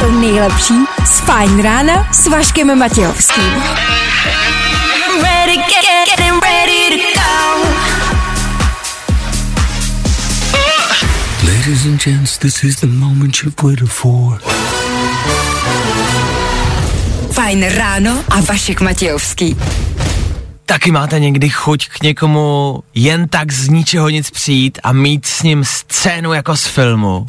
[0.00, 0.74] To nejlepší
[1.06, 3.62] z Fajn rána s Vaškem Matějovským.
[11.42, 14.40] Ladies and gents, this is the moment you've waited for.
[17.32, 19.56] Fajn ráno a Vašek Matějovský.
[20.68, 25.42] Taky máte někdy chuť k někomu jen tak z ničeho nic přijít a mít s
[25.42, 27.26] ním scénu jako z filmu.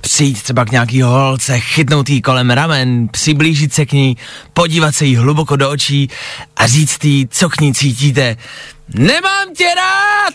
[0.00, 4.16] Přijít třeba k nějaký holce, chytnout jí kolem ramen, přiblížit se k ní,
[4.52, 6.10] podívat se jí hluboko do očí
[6.56, 8.36] a říct jí, co k ní cítíte.
[8.94, 10.34] Nemám tě rád!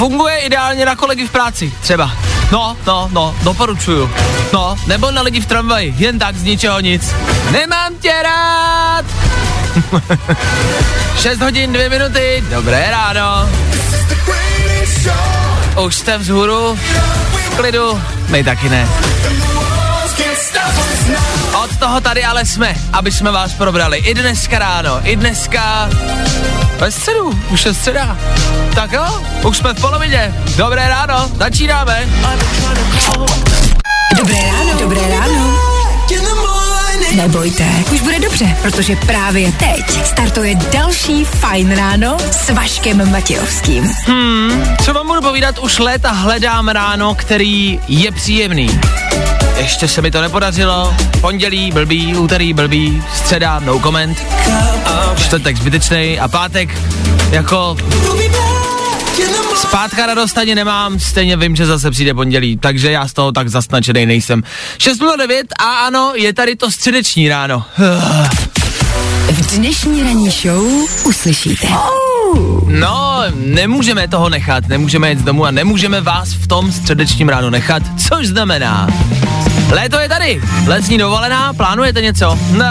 [0.00, 2.12] Funguje ideálně na kolegy v práci, třeba.
[2.52, 4.10] No, no, no, doporučuju.
[4.52, 7.14] No, nebo na lidi v tramvaji, jen tak z ničeho nic.
[7.50, 9.04] Nemám tě rád!
[11.18, 13.48] 6 hodin, 2 minuty, dobré ráno.
[15.86, 16.78] Už jste vzhůru,
[17.32, 18.88] v klidu, my taky ne.
[21.64, 25.90] Od toho tady ale jsme, aby jsme vás probrali i dneska ráno, i dneska
[26.78, 28.18] ve středu, už je středa.
[28.74, 30.34] Tak jo, už jsme v polovině.
[30.56, 32.08] Dobré ráno, začínáme.
[34.16, 34.80] Dobré ráno.
[34.80, 35.56] Dobré ráno.
[37.14, 43.92] Nebojte, už bude dobře, protože právě teď startuje další Fajn ráno s Vaškem Matějovským.
[44.84, 48.80] Co vám budu povídat, už léta hledám ráno, který je příjemný.
[49.56, 50.94] Ještě se mi to nepodařilo.
[51.20, 54.26] Pondělí blbý, úterý blbý, středa no comment,
[55.16, 56.78] čtvrtek zbytečný a pátek
[57.30, 57.76] jako
[59.56, 63.48] Zpátka radost ani nemám, stejně vím, že zase přijde pondělí, takže já z toho tak
[63.48, 64.42] zasnačený nejsem.
[64.78, 67.64] 6.09 a ano, je tady to středeční ráno.
[69.32, 70.66] V dnešní ranní show
[71.04, 71.68] uslyšíte.
[72.66, 77.50] No, nemůžeme toho nechat, nemůžeme jít z domu a nemůžeme vás v tom středečním ráno
[77.50, 78.88] nechat, což znamená,
[79.70, 82.38] Léto je tady, letní dovolená, plánujete něco?
[82.50, 82.66] No,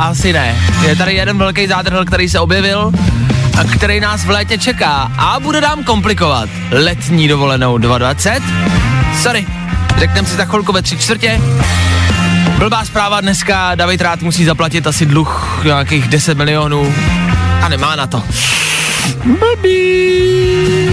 [0.00, 0.56] asi ne.
[0.86, 2.92] Je tady jeden velký zádrhel, který se objevil
[3.60, 8.42] a který nás v létě čeká a bude nám komplikovat letní dovolenou 2020.
[9.22, 9.46] Sorry,
[9.98, 11.40] řekneme si za chvilku ve tři čtvrtě.
[12.58, 16.94] Blbá zpráva dneska, David Rád musí zaplatit asi dluh nějakých 10 milionů
[17.62, 18.22] a nemá na to.
[19.24, 20.85] Blbý.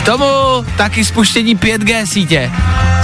[0.00, 0.24] K tomu
[0.76, 2.50] taky spuštění 5G sítě.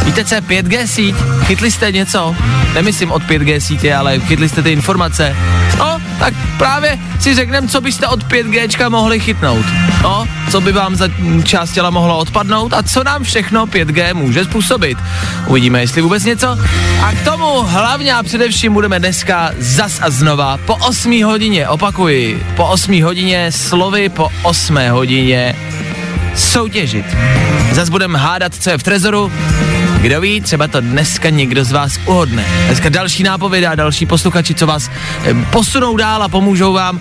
[0.05, 1.17] Víte, co je 5G síť?
[1.45, 2.37] Chytli jste něco?
[2.75, 5.37] Nemyslím od 5G sítě, ale chytli jste ty informace.
[5.79, 9.67] No, tak právě si řekneme, co byste od 5Gčka mohli chytnout.
[10.03, 11.09] No, co by vám za
[11.45, 14.99] část těla mohlo odpadnout a co nám všechno 5G může způsobit.
[15.47, 16.59] Uvidíme, jestli vůbec něco.
[17.03, 22.47] A k tomu hlavně a především budeme dneska zas a znova po 8 hodině, opakuji,
[22.57, 25.57] po 8 hodině slovy po 8 hodině
[26.37, 27.07] soutěžit.
[27.73, 29.33] Zas budeme hádat, co je v trezoru.
[30.01, 32.47] Kdo ví, třeba to dneska někdo z vás uhodne.
[32.67, 34.91] Dneska další nápověda další posluchači, co vás
[35.25, 37.01] eh, posunou dál a pomůžou vám.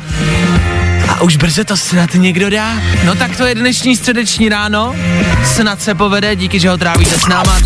[1.10, 2.74] A už brzy to snad někdo dá.
[3.06, 4.96] No tak to je dnešní středeční ráno.
[5.46, 7.58] Snad se povede, díky, že ho trávíte s náma.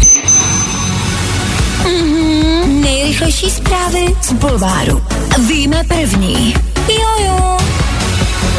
[2.67, 5.03] Nejrychlejší zprávy z Bulváru.
[5.47, 6.53] Víme první.
[6.87, 7.68] Jojo.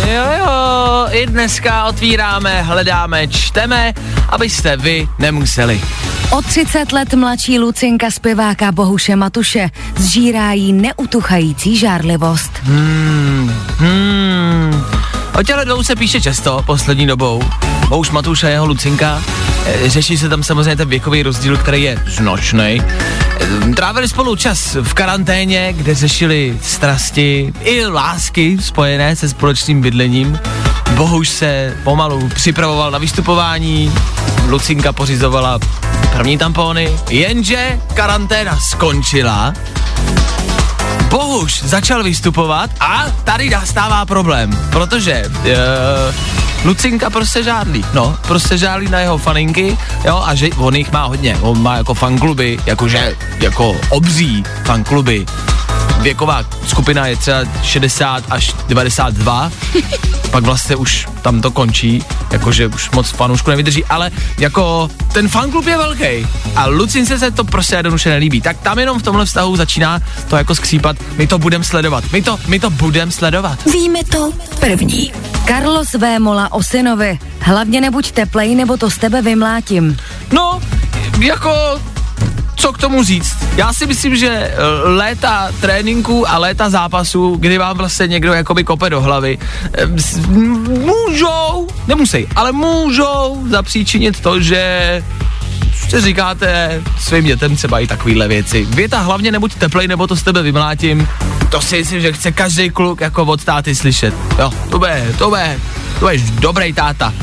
[0.06, 3.94] Jo, jo, i dneska otvíráme, hledáme, čteme,
[4.28, 5.81] abyste vy nemuseli.
[6.31, 12.50] O 30 let mladší Lucinka zpěváka Bohuše Matuše zžírá jí neutuchající žárlivost.
[12.62, 13.50] Hmm.
[15.39, 17.43] O těle dvou se píše často poslední dobou.
[17.89, 19.23] Bohuž Matuš a jeho Lucinka.
[19.67, 22.83] E, Řeší se tam samozřejmě ten věkový rozdíl, který je značný.
[23.77, 30.41] Trávili spolu čas v karanténě, kde řešili strasti i lásky spojené se společným bydlením.
[30.97, 33.93] Bohuž se pomalu připravoval na vystupování,
[34.49, 35.59] Lucinka pořizovala
[36.17, 39.55] první tampony, jenže karanténa skončila
[41.11, 45.55] Bohuž začal vystupovat a tady nastává problém, protože uh,
[46.65, 51.05] Lucinka prostě žádlí, no, prostě žádlí na jeho faninky, jo, a že on jich má
[51.05, 55.27] hodně, on má jako fankluby, jakože, jako obří fankluby,
[56.00, 59.52] věková skupina je třeba 60 až 92,
[60.31, 65.67] pak vlastně už tam to končí, jakože už moc fanoušku nevydrží, ale jako ten fanklub
[65.67, 66.26] je velký
[66.56, 70.37] a Lucince se to prostě jednoduše nelíbí, tak tam jenom v tomhle vztahu začíná to
[70.37, 73.64] jako skřípat, my to budem sledovat, my to, my to budem sledovat.
[73.73, 75.12] Víme to první.
[75.47, 77.19] Carlos Vémola o synovi.
[77.41, 79.97] Hlavně nebuď teplej, nebo to z tebe vymlátím.
[80.32, 80.61] No,
[81.19, 81.81] jako
[82.61, 83.37] co k tomu říct?
[83.57, 84.55] Já si myslím, že eh,
[84.85, 89.39] léta tréninku a léta zápasů, kdy vám vlastně někdo jakoby kope do hlavy,
[89.73, 89.87] eh,
[90.69, 95.03] můžou, nemusí, ale můžou zapříčinit to, že
[95.89, 98.65] si říkáte svým dětem třeba i takovýhle věci.
[98.65, 101.09] Věta hlavně nebuď teplej, nebo to z tebe vymlátím.
[101.51, 104.15] To si myslím, že chce každý kluk jako od táty slyšet.
[104.39, 105.59] Jo, to bude, to bude,
[105.95, 107.15] to bude dobrý táta.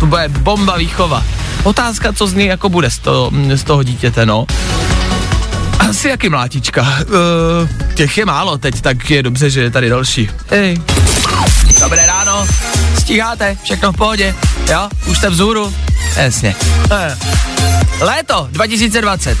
[0.00, 1.24] To bude bomba výchova.
[1.64, 4.46] Otázka, co z něj jako bude z toho, z toho dítěte, no.
[5.88, 6.82] Asi jaký mlátička.
[6.82, 10.30] Uh, těch je málo teď, tak je dobře, že je tady další.
[10.50, 10.82] Hej.
[11.80, 12.46] Dobré ráno,
[12.98, 14.34] stíháte, všechno v pohodě,
[14.70, 15.74] jo, už jste vzhůru,
[16.16, 16.54] jasně.
[16.90, 17.16] Eh.
[18.00, 19.38] Léto 2020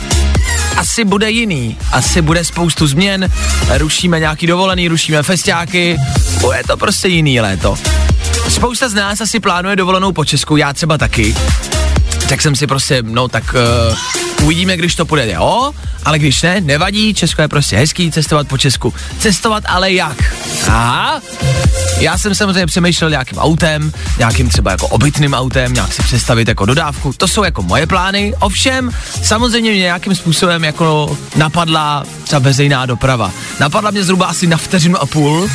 [0.76, 3.30] asi bude jiný, asi bude spoustu změn,
[3.78, 5.96] rušíme nějaký dovolený, rušíme festiáky,
[6.40, 7.74] bude to prostě jiný léto.
[8.48, 11.34] Spousta z nás asi plánuje dovolenou po Česku, já třeba taky.
[12.32, 13.54] Tak jsem si prostě, no tak
[14.38, 15.72] uh, uvidíme, když to půjde, jo,
[16.04, 18.94] ale když ne, nevadí, Česko je prostě hezký, cestovat po Česku.
[19.18, 20.34] Cestovat ale jak?
[20.66, 21.20] Aha,
[22.00, 26.66] já jsem samozřejmě přemýšlel nějakým autem, nějakým třeba jako obytným autem, nějak si představit jako
[26.66, 27.12] dodávku.
[27.16, 28.34] To jsou jako moje plány.
[28.38, 28.90] Ovšem,
[29.22, 33.30] samozřejmě mě nějakým způsobem jako napadla ta veřejná doprava.
[33.60, 35.50] Napadla mě zhruba asi na vteřinu a půl,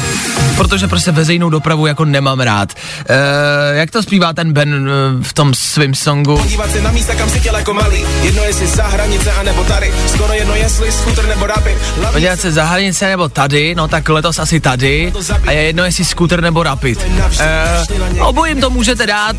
[0.56, 2.74] protože prostě veřejnou dopravu jako nemám rád.
[3.10, 6.38] E, jak to zpívá ten Ben e, v tom svém songu?
[6.38, 8.06] Podívat se na místa, kam si jako malý.
[8.22, 9.94] Jedno jestli za hranice, anebo tady.
[10.08, 11.78] Skoro jedno jestli skuter nebo rapid.
[12.12, 15.14] Podívat se za hranice nebo tady, no tak letos asi tady.
[15.46, 17.00] A je jedno jestli skuter nebo rapid.
[17.40, 17.86] E,
[18.20, 19.36] obojím to můžete dát.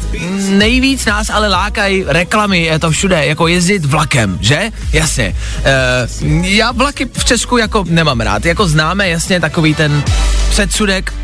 [0.49, 4.71] Nejvíc nás ale lákají reklamy, je to všude, jako jezdit vlakem, že?
[4.93, 5.37] Jasně.
[5.65, 6.09] E,
[6.43, 8.45] já vlaky v Česku jako nemám rád.
[8.45, 10.05] Jako známe jasně takový ten
[10.51, 11.15] předsudek,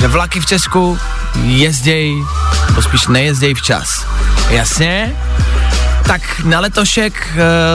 [0.00, 0.98] že vlaky v Česku
[1.44, 2.14] jezděj,
[2.74, 4.06] to spíš nejezděj včas.
[4.50, 5.12] Jasně?
[6.06, 7.28] Tak na letošek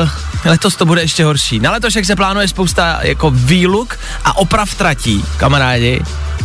[0.03, 0.09] uh,
[0.45, 1.59] letos to bude ještě horší.
[1.59, 6.01] Na letošek se plánuje spousta jako výluk a oprav tratí, kamarádi.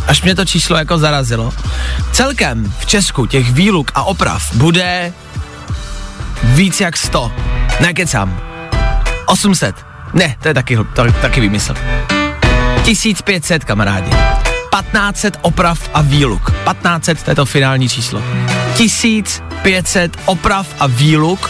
[0.07, 1.53] Až mě to číslo jako zarazilo.
[2.11, 5.13] Celkem v Česku těch výluk a oprav bude
[6.43, 7.31] víc jak 100.
[7.79, 8.41] Nekecám.
[9.25, 9.75] 800.
[10.13, 11.75] Ne, to je taky, to, taky vymysl.
[12.83, 14.09] 1500, kamarádi.
[14.09, 16.51] 1500 oprav a výluk.
[16.51, 18.21] 1500, to je to finální číslo.
[18.77, 21.49] 1500 oprav a výluk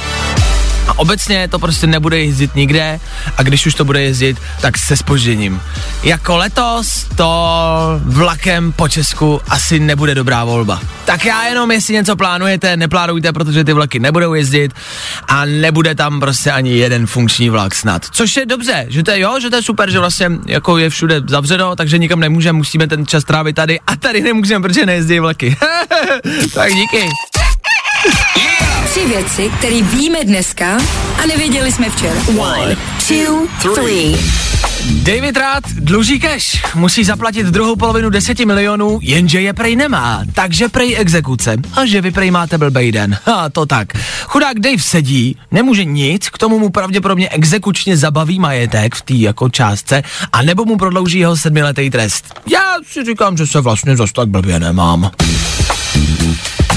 [0.88, 3.00] a obecně to prostě nebude jezdit nikde
[3.38, 5.62] a když už to bude jezdit, tak se spožděním.
[6.04, 7.46] Jako letos to
[8.04, 10.82] vlakem po Česku asi nebude dobrá volba.
[11.06, 14.74] Tak já jenom, jestli něco plánujete, neplánujte, protože ty vlaky nebudou jezdit
[15.28, 18.06] a nebude tam prostě ani jeden funkční vlak snad.
[18.12, 20.90] Což je dobře, že to je jo, že to je super, že vlastně jako je
[20.90, 25.20] všude zavřeno, takže nikam nemůžeme, musíme ten čas trávit tady a tady nemůžeme, protože nejezdí
[25.20, 25.58] vlaky.
[26.54, 27.10] tak díky.
[28.94, 30.78] Tři věci, které víme dneska
[31.24, 32.22] a nevěděli jsme včera.
[32.38, 34.16] One, two, three.
[35.04, 40.70] David Rád dluží cash, musí zaplatit druhou polovinu deseti milionů, jenže je prej nemá, takže
[40.70, 41.58] prej exekuce.
[41.74, 43.18] A že vy prej máte blbej den.
[43.26, 43.88] A to tak.
[44.24, 49.50] Chudák Dave sedí, nemůže nic, k tomu mu pravděpodobně exekučně zabaví majetek v té jako
[49.50, 50.04] částce,
[50.34, 52.26] a nebo mu prodlouží jeho sedmiletý trest.
[52.52, 55.12] Já si říkám, že se vlastně zase tak blbě nemám.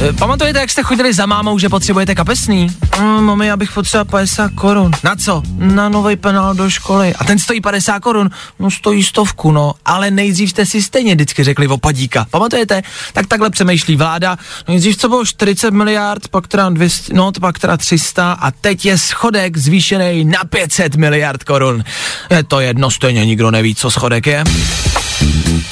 [0.03, 2.69] E, pamatujete, jak jste chodili za mámou, že potřebujete kapesný?
[3.01, 4.93] Mm, mami, já bych potřeboval 50 korun.
[5.05, 5.43] Na co?
[5.57, 7.15] Na nový penál do školy.
[7.15, 8.31] A ten stojí 50 korun?
[8.59, 9.75] No stojí stovku, no.
[9.85, 12.27] Ale nejdřív jste si stejně vždycky řekli opadíka.
[12.31, 12.83] Pamatujete?
[13.13, 14.39] Tak takhle přemýšlí vláda.
[14.69, 18.85] No nejdřív to bylo 40 miliard, pak teda 200, no pak teda 300 a teď
[18.85, 21.85] je schodek zvýšený na 500 miliard korun.
[22.31, 24.45] Je to jedno, stejně nikdo neví, co schodek je.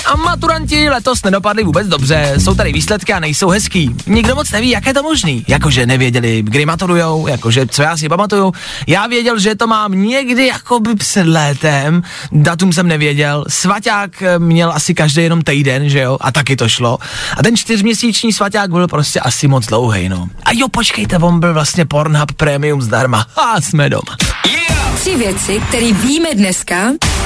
[0.07, 3.97] A maturanti letos nedopadli vůbec dobře, jsou tady výsledky a nejsou hezký.
[4.07, 5.45] Nikdo moc neví, jak je to možný.
[5.49, 8.53] Jakože nevěděli, kdy maturujou, jakože co já si pamatuju.
[8.87, 13.45] Já věděl, že to mám někdy jakoby před létem, datum jsem nevěděl.
[13.49, 16.99] Svaťák eh, měl asi každý jenom týden, že jo, a taky to šlo.
[17.37, 20.29] A ten čtyřměsíční svaťák byl prostě asi moc dlouhý, no.
[20.45, 23.27] A jo, počkejte, on byl vlastně Pornhub Premium zdarma.
[23.37, 24.17] A jsme doma.
[24.47, 25.01] Yeah!
[25.01, 26.77] Tři věci, které víme dneska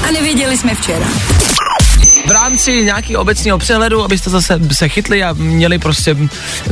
[0.07, 1.07] a nevěděli jsme včera
[2.29, 6.17] v rámci nějaký obecného přehledu, abyste zase se chytli a měli prostě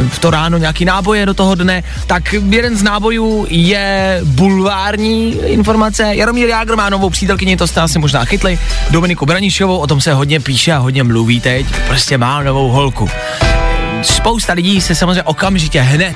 [0.09, 6.15] v to ráno nějaký náboje do toho dne, tak jeden z nábojů je bulvární informace.
[6.15, 8.59] Jaromír Jágr má novou přítelkyni, to jste asi možná chytli,
[8.89, 13.09] Dominiku Branišovou, o tom se hodně píše a hodně mluví teď, prostě má novou holku.
[14.01, 16.15] Spousta lidí se samozřejmě okamžitě hned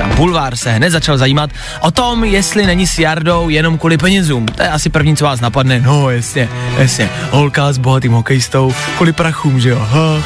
[0.00, 4.46] a bulvár se hned začal zajímat o tom, jestli není s Jardou jenom kvůli penězům.
[4.46, 5.80] To je asi první, co vás napadne.
[5.80, 7.08] No, jasně, jasně.
[7.30, 9.78] Holka s bohatým hokejistou, kvůli prachům, že jo.
[9.78, 10.22] Ha.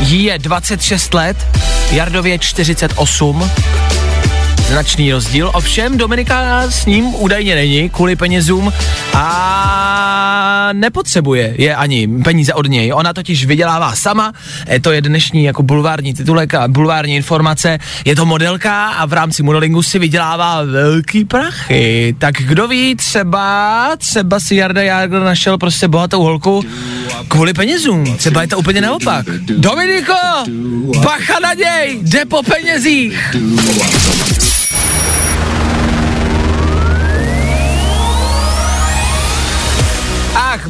[0.00, 1.36] Jí je 26 let,
[1.90, 3.50] Jardově 48.
[4.68, 5.50] Značný rozdíl.
[5.54, 8.72] Ovšem Dominika s ním údajně není kvůli penězům
[9.14, 12.92] a nepotřebuje je ani peníze od něj.
[12.94, 14.32] Ona totiž vydělává sama,
[14.68, 17.78] e, to je dnešní jako bulvární titulek a bulvární informace.
[18.04, 22.14] Je to modelka a v rámci modelingu si vydělává velký prachy.
[22.18, 26.64] Tak kdo ví, třeba, třeba si Jarda Jagr našel prostě bohatou holku
[27.28, 28.16] kvůli penězům.
[28.16, 29.26] Třeba je to úplně naopak.
[29.40, 30.14] Dominiko,
[31.02, 33.32] bacha na něj, jde po penězích.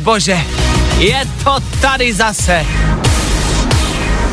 [0.03, 0.41] Bože,
[0.99, 2.67] je to tady zase.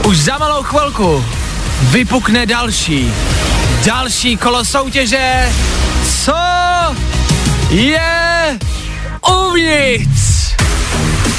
[0.06, 1.26] Už za malou chvilku
[1.82, 3.14] vypukne další,
[3.86, 5.54] další kolo soutěže.
[6.24, 6.36] Co
[7.70, 8.60] je
[9.30, 10.56] uvnitř?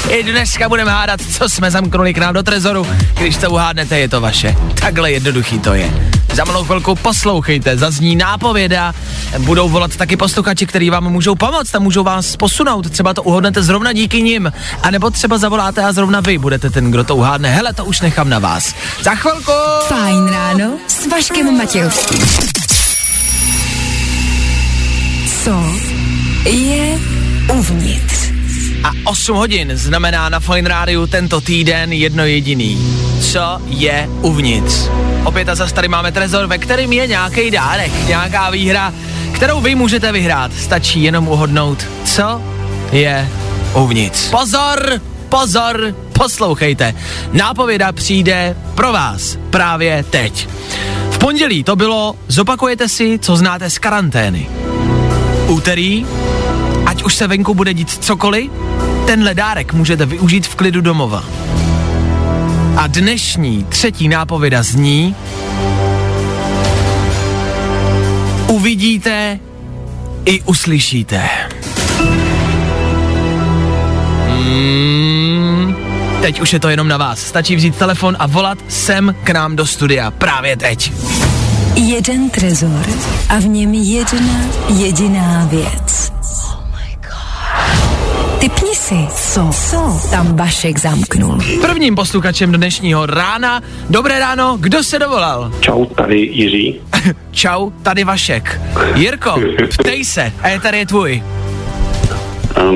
[0.09, 2.87] I dneska budeme hádat, co jsme zamknuli k nám do trezoru.
[3.17, 4.55] Když to uhádnete, je to vaše.
[4.81, 5.89] Takhle jednoduchý to je.
[6.33, 8.93] Za malou chvilku poslouchejte, zazní nápověda,
[9.37, 13.63] budou volat taky posluchači, který vám můžou pomoct a můžou vás posunout, třeba to uhodnete
[13.63, 14.51] zrovna díky nim,
[14.83, 17.49] a nebo třeba zavoláte a zrovna vy budete ten, kdo to uhádne.
[17.49, 18.75] Hele, to už nechám na vás.
[19.01, 19.51] Za chvilku!
[19.87, 22.25] Fajn ráno s Vaškem Matějovským.
[25.43, 25.51] Co
[26.49, 26.99] je
[27.53, 28.31] uvnitř?
[28.83, 32.77] A 8 hodin znamená na Fine Rádiu tento týden jedno jediný.
[33.21, 35.10] Co je uvnitř?
[35.23, 38.93] Opět a zase tady máme trezor, ve kterém je nějaký dárek, nějaká výhra,
[39.31, 40.53] kterou vy můžete vyhrát.
[40.53, 42.41] Stačí jenom uhodnout, co
[42.91, 43.29] je
[43.73, 44.29] uvnitř.
[44.29, 46.93] Pozor, pozor, poslouchejte.
[47.33, 50.47] Nápověda přijde pro vás právě teď.
[51.11, 54.49] V pondělí to bylo, zopakujete si, co znáte z karantény.
[55.47, 56.05] Úterý,
[56.85, 58.51] ať už se venku bude dít cokoliv,
[59.05, 61.23] tenhle dárek můžete využít v klidu domova.
[62.77, 65.15] A dnešní třetí nápověda zní
[68.47, 69.39] Uvidíte
[70.25, 71.29] i uslyšíte.
[74.27, 75.75] Hmm,
[76.21, 77.19] teď už je to jenom na vás.
[77.19, 80.91] Stačí vzít telefon a volat sem k nám do studia právě teď.
[81.75, 82.85] Jeden trezor
[83.29, 86.10] a v něm jedna jediná věc.
[88.71, 91.37] Typni si, co, co tam Vašek zamknul.
[91.61, 93.61] Prvním posluchačem dnešního rána.
[93.89, 95.51] Dobré ráno, kdo se dovolal?
[95.59, 96.79] Čau, tady Jiří.
[97.31, 98.61] Čau, tady Vašek.
[98.95, 99.35] Jirko,
[99.79, 101.23] ptej se, a je tady je tvůj.
[102.69, 102.75] Um,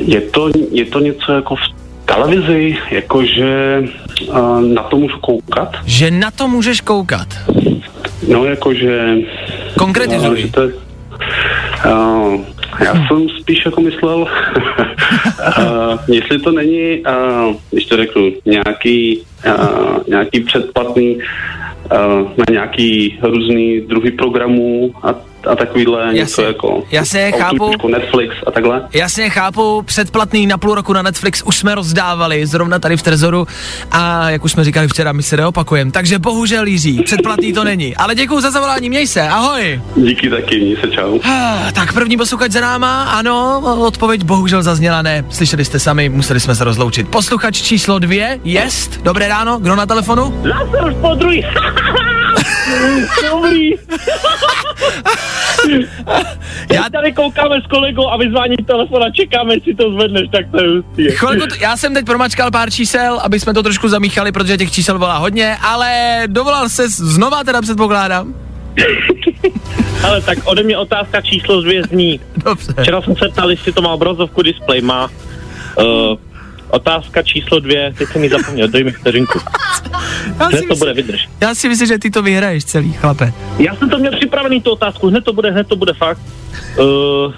[0.00, 1.60] je, to, je to něco jako v
[2.04, 3.82] televizi, jakože
[4.28, 5.76] uh, na to můžu koukat?
[5.84, 7.28] Že na to můžeš koukat.
[8.28, 9.14] No, jakože...
[9.78, 10.28] Konkretizuj.
[10.28, 10.72] Uh, že to, je-
[11.92, 12.40] uh,
[12.84, 14.16] já jsem spíš jako myslel,
[15.58, 23.18] uh, jestli to není, uh, když to řeknu, nějaký, uh, nějaký předplatný uh, na nějaký
[23.22, 25.14] různý druhy programů a,
[25.46, 27.88] a takovýhle něco jako jasně, chápu.
[27.88, 28.82] Netflix a takhle.
[28.94, 33.46] Jasně, chápu, předplatný na půl roku na Netflix už jsme rozdávali, zrovna tady v Trezoru
[33.90, 35.90] a jak už jsme říkali včera, my se neopakujeme.
[35.90, 37.96] Takže bohužel Jiří, předplatný to není.
[37.96, 39.80] Ale děkuji za zavolání, měj se, ahoj.
[39.96, 41.18] Díky taky, měj se čau.
[41.74, 46.54] Tak první posluchač za náma, ano, odpověď bohužel zazněla ne, slyšeli jste sami, museli jsme
[46.54, 47.08] se rozloučit.
[47.08, 50.42] Posluchač číslo dvě, jest, dobré ráno, kdo na telefonu?
[50.42, 51.46] Zase už po druhý.
[53.30, 53.70] Dobrý.
[56.72, 60.62] Já, tady koukáme s kolegou a vyzvání telefon a čekáme, jestli to zvedneš, tak to
[60.62, 61.10] je hustý.
[61.10, 64.72] chvilku, t- já jsem teď promačkal pár čísel, aby jsme to trošku zamíchali, protože těch
[64.72, 68.34] čísel volá hodně, ale dovolal se znova teda předpokládám.
[70.04, 72.20] Ale tak ode mě otázka číslo dvě zní.
[72.44, 72.72] Dobře.
[72.82, 75.10] Včera jsem se ptal, jestli to má obrazovku display, má.
[75.78, 75.84] Uh,
[76.70, 79.40] otázka číslo dvě, teď jsem ji zapomněl, dej mi vteřinku.
[80.40, 81.28] Já Hned si, to bude, myslím, vydrž.
[81.40, 83.32] já si myslím, že ty to vyhraješ celý, chlape.
[83.58, 86.20] Já jsem to měl připravený, tu otázku, hned to bude, hned to bude fakt.
[86.78, 87.32] Uh,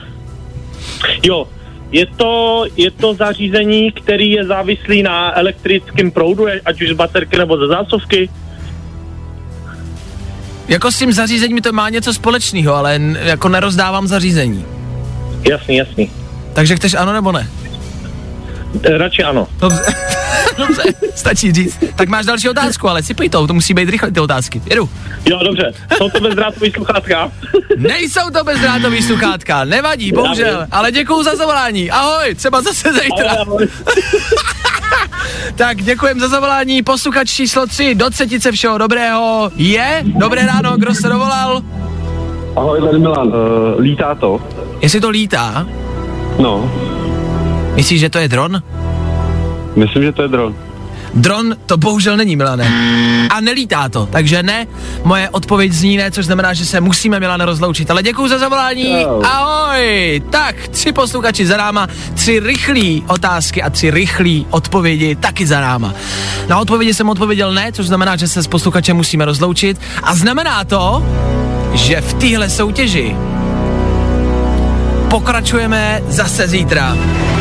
[1.22, 1.48] jo,
[1.92, 7.38] je to, je to zařízení, který je závislý na elektrickém proudu, ať už z baterky
[7.38, 8.28] nebo ze zásuvky.
[10.68, 14.64] Jako s tím zařízením to má něco společného, ale n- jako nerozdávám zařízení.
[15.50, 16.10] Jasný, jasný.
[16.52, 17.48] Takže chceš ano nebo ne?
[18.84, 19.48] Eh, Radši ano.
[19.60, 19.80] Dobře.
[20.58, 20.82] Dobře,
[21.14, 21.78] stačí říct.
[21.94, 24.62] Tak máš další otázku, ale si to, to musí být rychle ty otázky.
[24.66, 24.88] Jedu.
[25.24, 25.72] Jo, dobře.
[25.96, 27.32] Jsou to bezdrátový sluchátka?
[27.76, 31.90] Nejsou to bezdrátový sluchátka, nevadí, bohužel, ale děkuju za zavolání.
[31.90, 33.36] Ahoj, třeba zase zítra.
[35.56, 36.82] Tak děkujem za zavolání.
[36.82, 40.02] Posluchač číslo 3 do třetice všeho dobrého je.
[40.04, 41.62] Dobré ráno, kdo se dovolal?
[42.56, 43.28] Ahoj, tady Milan.
[43.28, 43.34] Uh,
[43.80, 44.40] lítá to?
[44.80, 45.66] Jestli to lítá,
[46.38, 46.72] No,
[47.74, 48.62] myslíš, že to je dron?
[49.76, 50.56] Myslím, že to je dron.
[51.14, 52.72] Dron to bohužel není, Milane.
[53.30, 54.66] A nelítá to, takže ne.
[55.04, 57.90] Moje odpověď zní ne, což znamená, že se musíme, Milane, rozloučit.
[57.90, 59.04] Ale děkuji za zavolání.
[59.24, 60.22] Ahoj.
[60.30, 65.94] Tak, tři posluchači za náma, tři rychlé otázky a tři rychlé odpovědi taky za náma.
[66.48, 69.80] Na odpovědi jsem odpověděl ne, což znamená, že se s posluchačem musíme rozloučit.
[70.02, 71.06] A znamená to,
[71.74, 73.16] že v téhle soutěži
[75.10, 76.96] pokračujeme zase zítra.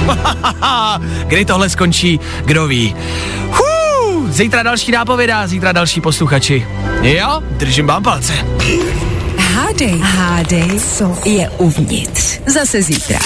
[1.27, 2.95] Kdy tohle skončí, kdo ví.
[3.51, 6.67] Hů, zítra další nápověda, zítra další posluchači.
[7.01, 8.33] Jo, držím vám palce.
[9.37, 12.39] Hádej, hádej, co je uvnitř.
[12.45, 13.19] Zase zítra.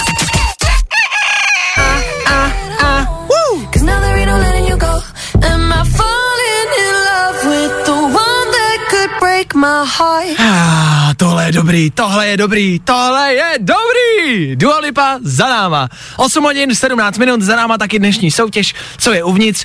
[10.38, 14.56] Ah, tohle je dobrý, tohle je dobrý, tohle je dobrý!
[14.56, 15.88] Dua Lipa za náma.
[16.16, 19.64] 8 hodin, 17 minut, za náma taky dnešní soutěž, co je uvnitř.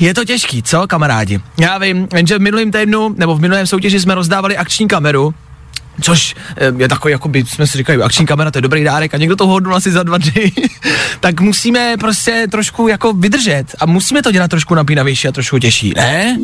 [0.00, 1.40] Je to těžký, co, kamarádi?
[1.58, 5.34] Já vím, že v minulém týdnu, nebo v minulém soutěži jsme rozdávali akční kameru,
[6.00, 9.14] Což eh, je takový, jako by jsme si říkali, akční kamera, to je dobrý dárek
[9.14, 10.52] a někdo to hodnul asi za dva dny,
[11.20, 15.92] tak musíme prostě trošku jako vydržet a musíme to dělat trošku napínavější a trošku těžší,
[15.96, 16.38] ne?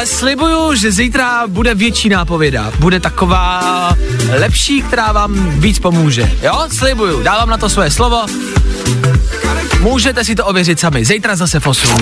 [0.00, 2.72] Ale slibuju, že zítra bude větší nápověda.
[2.78, 3.96] Bude taková
[4.38, 6.32] lepší, která vám víc pomůže.
[6.42, 8.26] Jo, slibuju, dávám na to svoje slovo.
[9.80, 11.04] Můžete si to ověřit sami.
[11.04, 11.96] Zítra zase v 8.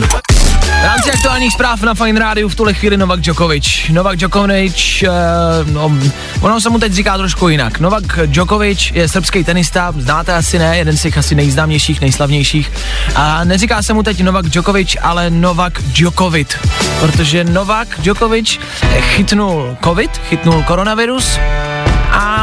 [0.69, 3.81] V rámci aktuálních zpráv na Fine Rádiu v tuhle chvíli Novak Djokovic.
[3.91, 5.93] Novak Djokovic, uh, no,
[6.41, 7.81] ono se mu teď říká trošku jinak.
[7.81, 12.73] Novak Djokovic je srbský tenista, znáte asi ne, jeden z těch asi nejznámějších, nejslavnějších.
[13.15, 16.57] A neříká se mu teď Novak Djokovic, ale Novak Djokovic,
[17.01, 18.61] protože Novak Djokovic
[19.01, 21.39] chytnul covid, chytnul koronavirus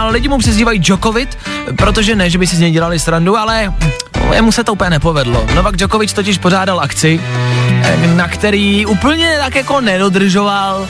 [0.06, 1.38] a lidi mu přezdívají Djokovic,
[1.78, 3.74] protože ne, že by si z něj dělali srandu, ale
[4.34, 5.48] jemu se to úplně nepovedlo.
[5.56, 7.22] Novak Djokovic totiž pořádal akci,
[7.84, 10.88] eh, na který úplně tak jako nedodržoval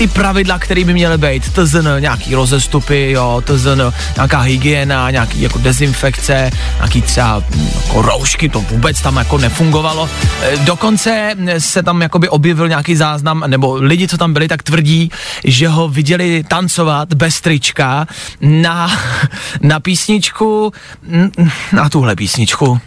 [0.00, 1.88] ty pravidla, které by měly být, tzn.
[1.98, 3.82] nějaký rozestupy, jo, tzn.
[4.16, 10.10] nějaká hygiena, nějaký jako dezinfekce, nějaký třeba mm, jako roušky, to vůbec tam jako nefungovalo.
[10.42, 15.10] E, Dokonce se tam jakoby objevil nějaký záznam, nebo lidi, co tam byli, tak tvrdí,
[15.44, 18.06] že ho viděli tancovat bez trička
[18.40, 18.90] na,
[19.60, 21.30] na písničku, mm,
[21.72, 22.80] na tuhle písničku.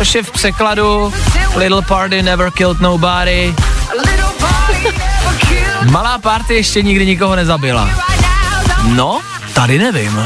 [0.00, 1.12] Což je v překladu
[1.56, 3.54] Little Party Never Killed Nobody.
[5.90, 7.90] Malá party ještě nikdy nikoho nezabila.
[8.84, 9.20] No,
[9.54, 10.24] tady nevím.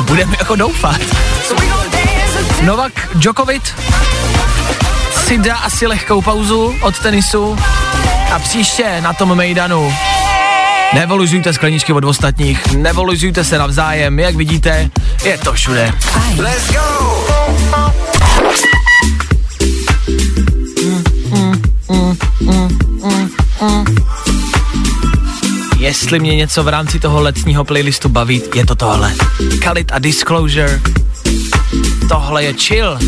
[0.00, 1.00] Budeme jako doufat.
[2.62, 3.74] Novak Djokovic
[5.26, 7.58] si dá asi lehkou pauzu od tenisu
[8.34, 9.94] a příště na tom Mejdanu
[10.94, 14.90] Nevoluzujte skleničky od ostatních, nevoluzujte se navzájem, jak vidíte,
[15.24, 15.92] je to všude.
[16.38, 17.16] Let's go!
[25.78, 29.14] Jestli mě něco v rámci toho letního playlistu baví, je to tohle.
[29.58, 30.80] Khalid a Disclosure.
[32.08, 32.98] Tohle je chill.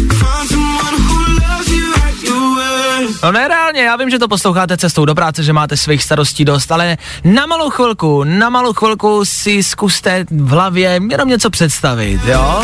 [3.22, 6.44] No ne, reálně, já vím, že to posloucháte cestou do práce, že máte svých starostí
[6.44, 12.20] dost, ale na malou chvilku, na malou chvilku si zkuste v hlavě jenom něco představit,
[12.24, 12.62] jo?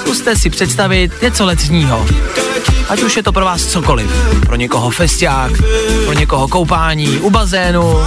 [0.00, 2.06] Zkuste si představit něco letního.
[2.88, 4.10] Ať už je to pro vás cokoliv.
[4.46, 5.52] Pro někoho festiák,
[6.04, 7.98] pro někoho koupání u bazénu,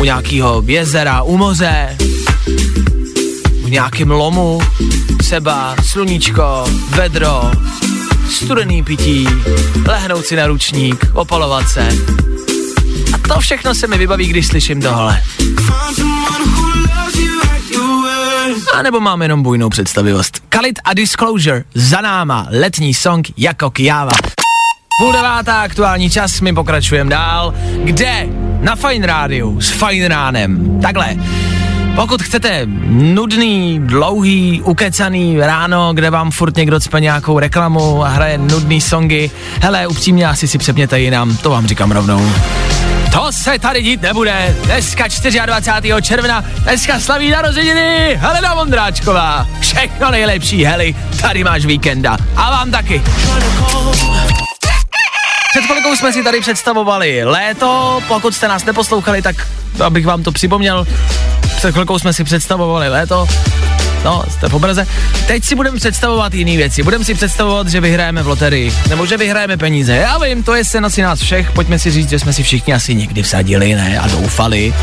[0.00, 1.96] u nějakého jezera, u moře,
[3.64, 4.60] v nějakém lomu,
[5.18, 7.50] třeba sluníčko, vedro,
[8.30, 9.28] studený pití,
[9.86, 11.88] lehnout si na ručník, opalovat se.
[13.14, 15.22] A to všechno se mi vybaví, když slyším tohle.
[18.74, 20.42] A nebo mám jenom bujnou představivost.
[20.48, 24.12] Kalit a Disclosure za náma, letní song jako Kiava.
[25.00, 27.54] Půl devátá, aktuální čas, my pokračujeme dál.
[27.84, 28.26] Kde?
[28.60, 30.80] Na Fine Rádiu s Fine Ránem.
[30.82, 31.16] Takhle.
[31.96, 38.38] Pokud chcete nudný, dlouhý, ukecaný ráno, kde vám furt někdo cpe nějakou reklamu a hraje
[38.38, 39.30] nudný songy,
[39.62, 42.32] hele, upřímně asi si přepněte jinam, to vám říkám rovnou.
[43.12, 44.56] To se tady dít nebude.
[44.64, 45.04] Dneska
[45.46, 45.92] 24.
[46.02, 49.46] června, dneska slaví narozeniny Helena Vondráčková.
[49.60, 52.16] Všechno nejlepší, Heli, tady máš víkenda.
[52.36, 53.02] A vám taky.
[55.56, 59.36] Před chvilkou jsme si tady představovali léto, pokud jste nás neposlouchali, tak
[59.84, 60.86] abych vám to připomněl,
[61.56, 63.26] před chvilkou jsme si představovali léto,
[64.04, 64.86] no, jste v obraze.
[65.26, 66.82] Teď si budeme představovat jiné věci.
[66.82, 69.96] Budeme si představovat, že vyhrajeme v loterii, nebo že vyhrajeme peníze.
[69.96, 72.74] Já vím, to je sen asi nás všech, pojďme si říct, že jsme si všichni
[72.74, 74.74] asi někdy vsadili, ne, a doufali.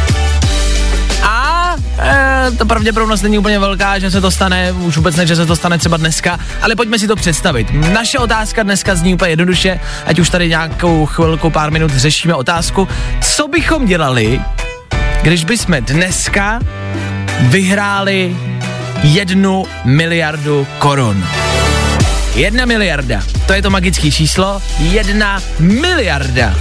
[2.00, 5.46] Eh, ta pravděpodobnost není úplně velká, že se to stane, už vůbec ne, že se
[5.46, 7.68] to stane třeba dneska, ale pojďme si to představit.
[7.94, 12.88] Naše otázka dneska zní úplně jednoduše, ať už tady nějakou chvilku, pár minut řešíme otázku,
[13.22, 14.42] co bychom dělali,
[15.22, 16.60] když bychom dneska
[17.40, 18.38] vyhráli
[19.04, 21.26] jednu miliardu korun.
[22.36, 26.56] Jedna miliarda, to je to magické číslo, jedna miliarda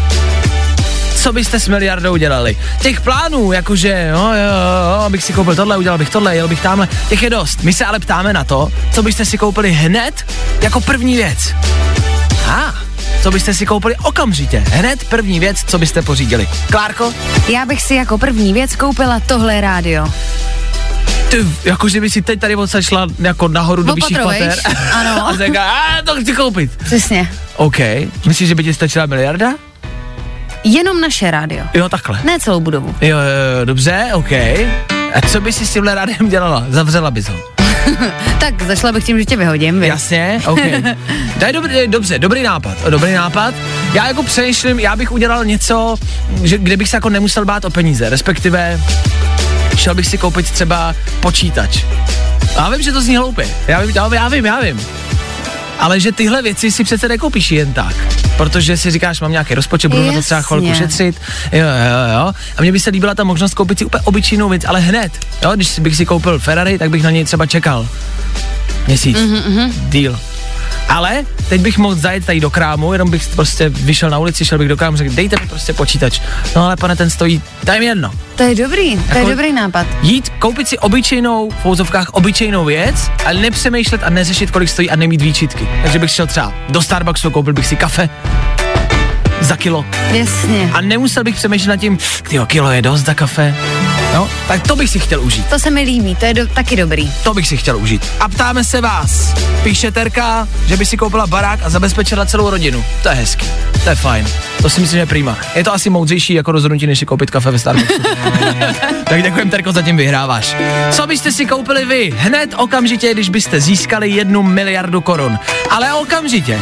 [1.22, 2.56] co byste s miliardou dělali.
[2.80, 6.60] Těch plánů, jakože, jo, jo, jo, abych si koupil tohle, udělal bych tohle, jel bych
[6.60, 7.62] tamhle, těch je dost.
[7.62, 10.26] My se ale ptáme na to, co byste si koupili hned
[10.60, 11.54] jako první věc.
[12.48, 12.74] A, ah,
[13.22, 16.48] co byste si koupili okamžitě, hned první věc, co byste pořídili.
[16.70, 17.14] Klárko?
[17.48, 20.12] Já bych si jako první věc koupila tohle rádio.
[21.28, 24.58] Ty, jako že by si teď tady odsaď šla jako nahoru do vyšších pater.
[24.92, 25.26] Ano.
[25.28, 26.76] a řekla, a to chci koupit.
[26.84, 27.30] Přesně.
[27.56, 27.78] OK.
[28.26, 29.54] Myslíš, že by ti stačila miliarda?
[30.64, 31.64] Jenom naše rádio.
[31.74, 32.18] Jo, takhle.
[32.24, 32.94] Ne celou budovu.
[33.00, 34.32] Jo, jo, dobře, OK.
[35.14, 36.64] A co by si s tímhle rádiem dělala?
[36.68, 37.36] Zavřela bys ho.
[38.40, 39.80] tak zašla bych tím, že tě vyhodím.
[39.80, 39.88] Vy.
[39.88, 40.60] Jasně, OK.
[41.38, 43.54] To je dobrý, dobře, dobrý nápad, dobrý nápad.
[43.92, 45.96] Já jako přemýšlím, já bych udělal něco,
[46.42, 48.80] že, kde bych se jako nemusel bát o peníze, respektive
[49.76, 51.84] šel bych si koupit třeba počítač.
[52.56, 53.48] Já vím, že to zní hloupě.
[53.68, 54.80] Já vím, já vím, já vím, já vím.
[55.82, 57.96] Ale že tyhle věci si přece nekoupíš jen tak.
[58.36, 60.16] Protože si říkáš, mám nějaký rozpočet, budu Jasně.
[60.16, 61.20] na to třeba chvilku šetřit.
[61.52, 62.32] Jo, jo, jo.
[62.56, 65.12] A mně by se líbila ta možnost koupit si úplně obyčejnou věc, ale hned.
[65.42, 67.88] Jo, když bych si koupil Ferrari, tak bych na něj třeba čekal.
[68.86, 69.18] Měsíc.
[69.18, 69.72] Mm-hmm.
[69.72, 70.18] Deal.
[70.92, 74.58] Ale teď bych mohl zajet tady do krámu, jenom bych prostě vyšel na ulici, šel
[74.58, 76.20] bych do krámu, řekl, dejte mi prostě počítač.
[76.56, 78.10] No ale pane, ten stojí, daj mi jedno.
[78.36, 79.86] To je dobrý, to jako je dobrý nápad.
[80.02, 84.96] Jít, koupit si obyčejnou, v pouzovkách obyčejnou věc, ale nepřemýšlet a neřešit, kolik stojí a
[84.96, 85.68] nemít výčitky.
[85.82, 88.08] Takže bych šel třeba do Starbucksu, koupil bych si kafe,
[89.40, 89.84] za kilo.
[90.12, 90.70] Jasně.
[90.72, 93.54] A nemusel bych přemýšlet nad tím, tyjo, kilo je dost za kafe.
[94.14, 95.46] No, tak to bych si chtěl užít.
[95.46, 97.12] To se mi líbí, to je do, taky dobrý.
[97.24, 98.06] To bych si chtěl užít.
[98.20, 99.34] A ptáme se vás.
[99.62, 102.84] Píše Terka, že by si koupila barák a zabezpečila celou rodinu.
[103.02, 103.46] To je hezký.
[103.84, 104.26] To je fajn.
[104.62, 105.38] To si myslím, že je prima.
[105.54, 108.02] Je to asi moudřejší jako rozhodnutí, než si koupit kafe ve Starbucksu.
[109.04, 110.56] tak děkujem, Terko, zatím vyhráváš.
[110.90, 112.10] Co byste si koupili vy?
[112.16, 115.38] Hned okamžitě, když byste získali jednu miliardu korun.
[115.70, 116.60] Ale okamžitě.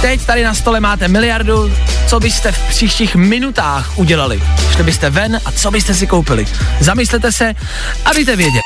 [0.00, 1.72] Teď tady na stole máte miliardu,
[2.06, 4.42] co byste v příštích minutách udělali?
[4.72, 6.46] Šli byste ven a co byste si koupili?
[6.80, 7.54] Zamyslete se
[8.04, 8.62] a dejte vědět.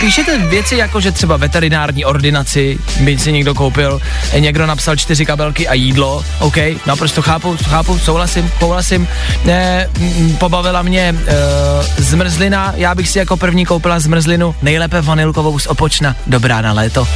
[0.00, 4.00] Píšete věci jako, že třeba veterinární ordinaci by si někdo koupil,
[4.38, 9.08] někdo napsal čtyři kabelky a jídlo, OK, naprosto chápu, chápu, souhlasím, souhlasím.
[9.44, 9.90] Ne,
[10.38, 16.16] pobavila mě e, zmrzlina, já bych si jako první koupila zmrzlinu, nejlépe vanilkovou z opočna,
[16.26, 17.08] dobrá na léto.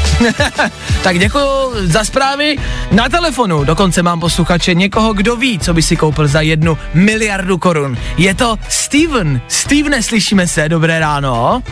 [1.02, 1.42] tak děkuji
[1.82, 2.56] za zprávy.
[2.92, 7.58] Na telefonu dokonce mám posluchače někoho, kdo ví, co by si koupil za jednu miliardu
[7.58, 7.98] korun.
[8.16, 9.40] Je to Steven.
[9.48, 11.62] Steven, slyšíme se, dobré ráno.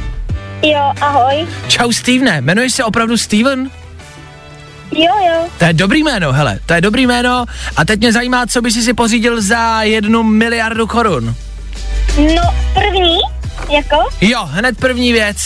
[0.62, 1.46] Jo, ahoj.
[1.68, 3.70] Čau Stevene, jmenuješ se opravdu Steven?
[4.92, 5.48] Jo, jo.
[5.58, 7.44] To je dobrý jméno, hele, to je dobrý jméno
[7.76, 11.34] a teď mě zajímá, co by si si pořídil za jednu miliardu korun.
[12.18, 12.42] No,
[12.74, 13.18] první,
[13.70, 13.96] jako?
[14.20, 15.36] Jo, hned první věc.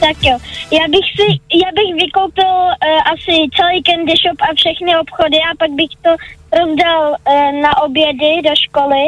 [0.00, 0.38] Tak jo,
[0.70, 1.26] já bych si,
[1.64, 6.10] já bych vykoupil uh, asi celý candy shop a všechny obchody a pak bych to
[6.58, 9.04] rozdal uh, na obědy do školy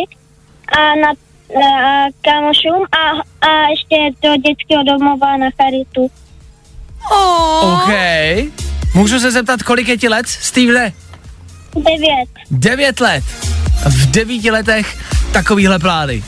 [0.79, 1.12] a na
[2.23, 3.07] kámošům a,
[3.47, 6.11] a ještě do dětského domova na charitu.
[7.13, 7.75] Oh.
[7.75, 7.91] OK.
[8.95, 10.93] Můžu se zeptat, kolik je ti let, Steve?
[11.75, 12.29] Devět.
[12.51, 13.25] Devět let.
[13.89, 14.99] V devíti letech
[15.33, 16.23] takovýhle plány.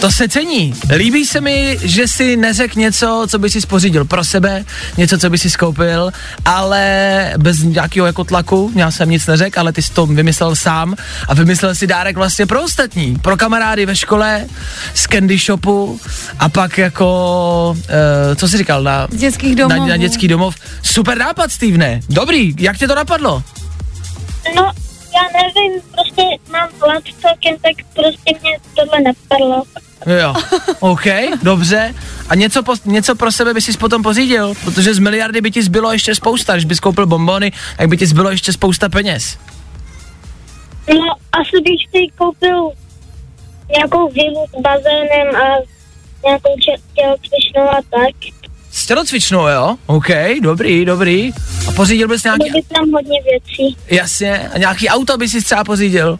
[0.00, 0.74] To se cení.
[0.96, 4.64] Líbí se mi, že si neřek něco, co by si spořídil pro sebe,
[4.96, 6.10] něco, co by si skoupil,
[6.44, 10.96] ale bez nějakého jako tlaku, já jsem nic neřekl, ale ty jsi to vymyslel sám
[11.28, 14.46] a vymyslel si dárek vlastně pro ostatní, pro kamarády ve škole,
[14.94, 16.00] z candy shopu
[16.38, 19.78] a pak jako, uh, co jsi říkal, na, dětských domov.
[19.78, 20.54] Na, na dětský domov.
[20.82, 23.42] Super nápad, Steve, Dobrý, jak tě to napadlo?
[24.56, 24.72] No,
[25.14, 29.62] já nevím, prostě mám hlad celkem, tak prostě mě tohle napadlo.
[30.06, 30.34] Jo,
[30.80, 31.04] OK,
[31.42, 31.94] dobře.
[32.28, 35.62] A něco, po, něco pro sebe by si potom pořídil, protože z miliardy by ti
[35.62, 39.38] zbylo ještě spousta, když bys koupil bombony, tak by ti zbylo ještě spousta peněz.
[40.88, 42.70] No, asi bych si koupil
[43.76, 45.46] nějakou vilu s bazénem a
[46.24, 46.56] nějakou
[46.94, 48.32] tělocvičnou a tak.
[48.72, 49.76] S tělocvičnou, jo?
[49.86, 50.08] OK,
[50.42, 51.32] dobrý, dobrý.
[51.68, 52.50] A pořídil bys nějaký...
[52.50, 53.76] Bylo by tam hodně věcí.
[53.90, 56.18] Jasně, a nějaký auto by si třeba pořídil?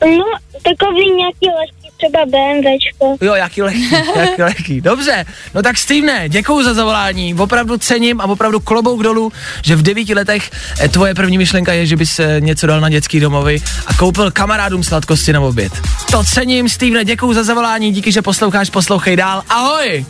[0.00, 0.24] No,
[0.62, 3.16] takový nějaký lehký třeba BMWčko.
[3.24, 4.80] Jo, jaký lehký, jaký lehký.
[4.80, 9.32] Dobře, no tak Stevene, děkuji za zavolání, opravdu cením a opravdu klobouk dolů,
[9.62, 12.88] že v devíti letech eh, tvoje první myšlenka je, že bys eh, něco dal na
[12.88, 15.72] dětský domovy a koupil kamarádům sladkosti na oběd.
[16.10, 19.42] To cením, Stevene, děkuji za zavolání, díky, že posloucháš, poslouchej dál.
[19.48, 20.06] Ahoj!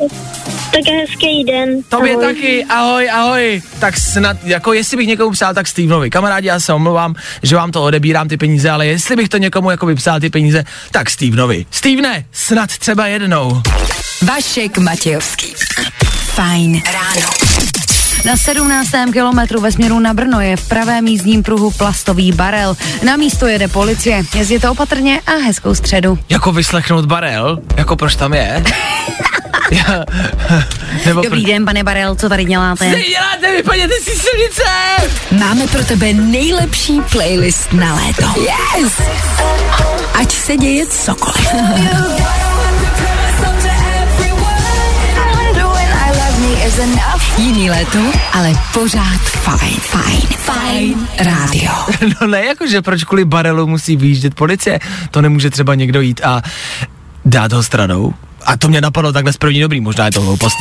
[0.73, 1.83] Tak hezký den.
[1.89, 2.25] Tobě Ahoj.
[2.27, 3.63] taky, ahoj, ahoj.
[3.79, 6.11] Tak snad, jako jestli bych někomu psal, tak Stevenovi.
[6.11, 9.71] Kamarádi, já se omlouvám, že vám to odebírám ty peníze, ale jestli bych to někomu
[9.71, 11.67] jako psal ty peníze, tak Stevenovi.
[11.81, 13.63] Stevene, snad třeba jednou.
[14.23, 15.55] Vašek Matějovský.
[16.25, 17.31] Fajn ráno.
[18.25, 18.89] Na 17.
[19.13, 22.77] kilometru ve směru na Brno je v pravém jízdním pruhu plastový barel.
[23.05, 24.25] Na místo jede policie.
[24.35, 26.19] Jezděte opatrně a hezkou středu.
[26.29, 27.59] Jako vyslechnout barel?
[27.77, 28.65] Jako proč tam je?
[29.71, 30.05] Já,
[31.07, 32.91] nebo Dobrý den, pane Barel, co tady děláte?
[32.91, 34.63] Co děláte, vypadněte si silnice!
[35.39, 38.41] Máme pro tebe nejlepší playlist na léto.
[38.41, 39.01] Yes!
[40.15, 41.49] Ať se děje cokoliv.
[47.37, 47.99] Jiný léto,
[48.33, 49.77] ale pořád fajn.
[49.81, 50.23] Fajn.
[50.37, 51.73] Fajn rádio.
[52.21, 54.79] No ne, jakože proč kvůli barelu musí vyjíždět policie?
[55.11, 56.43] To nemůže třeba někdo jít a
[57.25, 58.15] dát ho stranou?
[58.51, 60.57] A to mě napadlo takhle z první dobrý, možná je to hloupost.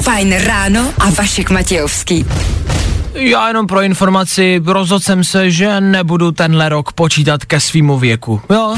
[0.00, 2.26] Fajn ráno a Vašek Matějovský.
[3.14, 8.42] Já jenom pro informaci, rozhodl jsem se, že nebudu tenhle rok počítat ke svýmu věku,
[8.50, 8.76] jo?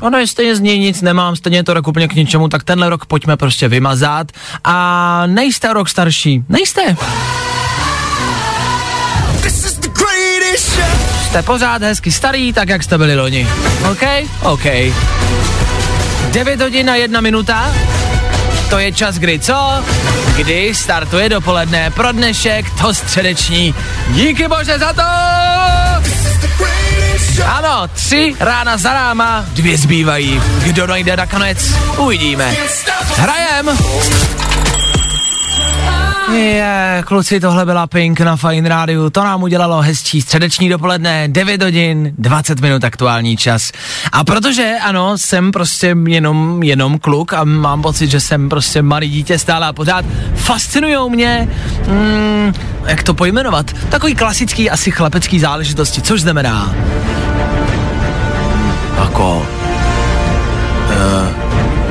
[0.00, 2.64] Ono je stejně z něj nic nemám, stejně je to rok úplně k ničemu, tak
[2.64, 4.32] tenhle rok pojďme prostě vymazat
[4.64, 6.96] a nejste rok starší, nejste.
[10.56, 13.48] Jste pořád hezky starý, tak jak jste byli loni.
[13.90, 14.02] OK?
[14.42, 14.64] OK.
[16.30, 17.74] 9 hodin a jedna minuta.
[18.70, 19.84] To je čas kdy co?
[20.36, 23.74] Kdy startuje dopoledne pro dnešek to středeční.
[24.08, 25.02] Díky bože za to!
[27.46, 30.42] Ano, tři rána za ráma, dvě zbývají.
[30.62, 31.58] Kdo najde nakonec,
[31.96, 32.56] uvidíme.
[33.16, 33.78] Hrajem!
[36.32, 41.62] Je, kluci, tohle byla Pink na Fine Radio, to nám udělalo hezčí středeční dopoledne, 9
[41.62, 43.72] hodin, 20 minut aktuální čas.
[44.12, 49.08] A protože, ano, jsem prostě jenom, jenom kluk a mám pocit, že jsem prostě malý
[49.10, 51.48] dítě stále a pořád, fascinujou mě,
[51.88, 52.54] mm,
[52.86, 56.74] jak to pojmenovat, takový klasický asi chlapecký záležitosti, což znamená,
[58.98, 59.46] jako,
[60.86, 61.28] uh,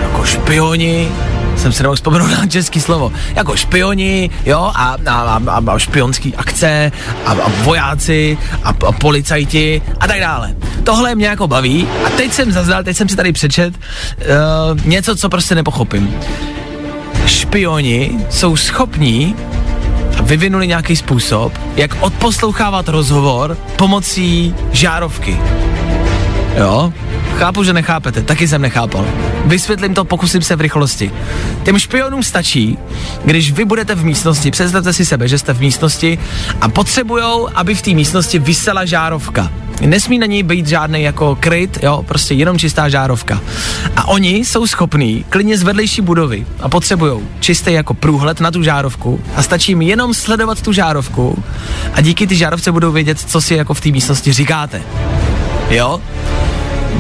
[0.02, 1.12] jako špioni,
[1.60, 6.36] jsem se nemohl vzpomenout na český slovo, jako špioni, jo, a, a, a, a špionský
[6.36, 6.92] akce,
[7.26, 10.56] a, a vojáci, a, a policajti, a tak dále.
[10.84, 15.16] Tohle mě jako baví a teď jsem zaznal, teď jsem si tady přečet uh, něco,
[15.16, 16.16] co prostě nepochopím.
[17.26, 19.36] Špioni jsou schopní
[20.24, 25.40] vyvinuli nějaký způsob, jak odposlouchávat rozhovor pomocí žárovky.
[26.58, 26.94] Jo,
[27.40, 29.06] chápu, že nechápete, taky jsem nechápal.
[29.46, 31.12] Vysvětlím to, pokusím se v rychlosti.
[31.64, 32.78] Těm špionům stačí,
[33.26, 36.20] když vy budete v místnosti, představte si sebe, že jste v místnosti
[36.62, 39.52] a potřebujou, aby v té místnosti vysela žárovka.
[39.82, 43.42] Nesmí na ní být žádný jako kryt, jo, prostě jenom čistá žárovka.
[43.96, 48.64] A oni jsou schopní klidně z vedlejší budovy a potřebují čistý jako průhled na tu
[48.64, 51.44] žárovku a stačí jim jenom sledovat tu žárovku
[51.94, 54.82] a díky ty žárovce budou vědět, co si jako v té místnosti říkáte.
[55.70, 56.02] Jo?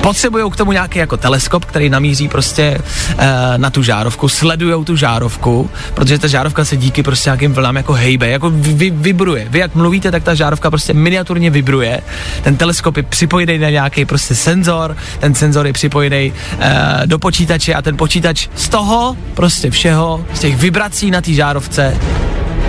[0.02, 2.78] Potřebují k tomu nějaký jako teleskop, který namíří prostě
[3.18, 7.76] e, na tu žárovku, sledujou tu žárovku, protože ta žárovka se díky prostě nějakým vlnám
[7.76, 9.48] jako hejbe, jako vy, vibruje.
[9.50, 12.02] Vy jak mluvíte, tak ta žárovka prostě miniaturně vibruje.
[12.42, 17.74] Ten teleskop je připojený na nějaký prostě senzor, ten senzor je připojený e, do počítače
[17.74, 21.98] a ten počítač z toho prostě všeho, z těch vibrací na té žárovce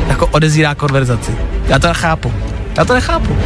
[0.08, 1.32] jako odezírá konverzaci.
[1.66, 2.32] Já to nechápu.
[2.76, 3.36] Já to nechápu.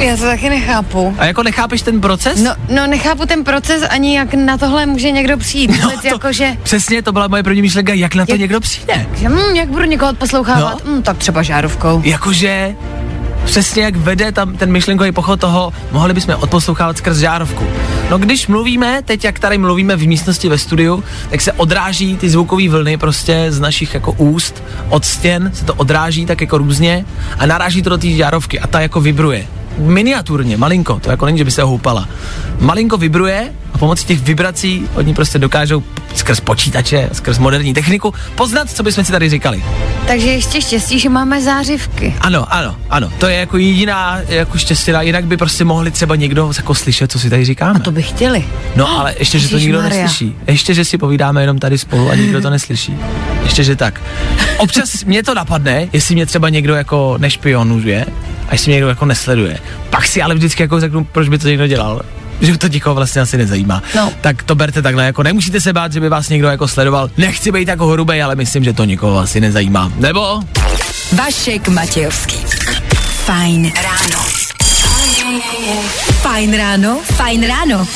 [0.00, 1.14] Já to taky nechápu.
[1.18, 2.42] A jako nechápeš ten proces?
[2.42, 5.70] No, no nechápu ten proces ani jak na tohle může někdo přijít.
[5.82, 8.60] No, to, jako, že, Přesně, to byla moje první myšlenka, jak na to Jak- někdo
[8.60, 9.06] přijde.
[9.16, 10.84] že hm, jak budu někoho poslouchávat?
[10.84, 10.92] No.
[10.96, 12.00] Hm, tak třeba žárovkou.
[12.04, 12.74] Jakože
[13.44, 17.66] přesně jak vede tam ten myšlenkový pochod toho, mohli bychom odposlouchávat skrz žárovku.
[18.10, 22.30] No když mluvíme, teď jak tady mluvíme v místnosti ve studiu, tak se odráží ty
[22.30, 27.04] zvukové vlny prostě z našich jako úst, od stěn se to odráží tak jako různě
[27.38, 29.46] a naráží to do té žárovky a ta jako vibruje.
[29.80, 32.08] Miniaturně, malinko, to jako není, že by se houpala.
[32.60, 35.82] Malinko vibruje pomocí těch vibrací oni prostě dokážou
[36.14, 39.64] skrz počítače, skrz moderní techniku poznat, co bychom si tady říkali.
[40.06, 42.14] Takže ještě štěstí, že máme zářivky.
[42.20, 46.52] Ano, ano, ano, to je jako jediná jako štěstí, jinak by prostě mohli třeba někdo
[46.56, 47.80] jako slyšet, co si tady říkáme.
[47.80, 48.44] A to by chtěli.
[48.76, 50.02] No ale ještě, že to nikdo Ježišmarja.
[50.02, 50.36] neslyší.
[50.46, 52.96] Ještě, že si povídáme jenom tady spolu a nikdo to neslyší.
[53.42, 54.00] Ještě, že tak.
[54.58, 58.06] Občas mě to napadne, jestli mě třeba někdo jako nešpionuje
[58.48, 59.58] a jestli mě někdo jako nesleduje.
[59.90, 62.02] Pak si ale vždycky jako řeknu, proč by to někdo dělal.
[62.40, 63.82] Že to nikoho vlastně asi nezajímá.
[63.96, 64.12] No.
[64.20, 67.10] Tak to berte takhle, jako nemusíte se bát, že by vás někdo jako sledoval.
[67.16, 69.92] Nechci být jako horubej, ale myslím, že to nikoho asi nezajímá.
[69.96, 70.40] Nebo?
[71.12, 72.36] Vašek Matějovský.
[73.24, 74.24] Fajn ráno.
[76.22, 77.86] Fajn ráno, fajn ráno.